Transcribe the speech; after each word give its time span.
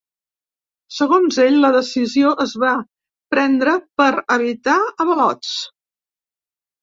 Segons 0.99 1.35
ell, 1.43 1.57
la 1.65 1.69
decisió 1.75 2.31
es 2.45 2.55
va 2.63 2.71
prendre 3.35 3.75
per 4.03 4.09
evitar 4.37 4.79
avalots. 5.05 5.53